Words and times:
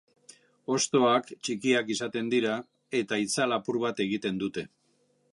Hostoak 0.75 1.27
txikiak 1.47 1.91
izaten 1.95 2.31
dira 2.33 2.55
eta 3.01 3.19
itzal 3.25 3.53
apur 3.59 3.77
bat 3.83 4.01
egiten 4.07 4.41
dute. 4.45 4.65